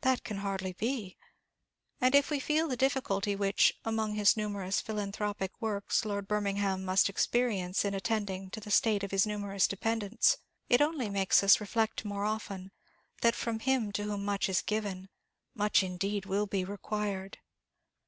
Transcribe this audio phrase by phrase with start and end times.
[0.00, 1.16] That can hardly be.
[2.00, 7.08] And if we feel the difficulty which, among his numerous philanthropic works, Lord Birmingham must
[7.08, 10.38] experience in attending to the state of his numerous dependents,
[10.68, 12.72] it only makes us reflect more often,
[13.20, 15.08] that from him to whom much is given,
[15.54, 17.38] much indeed will be required!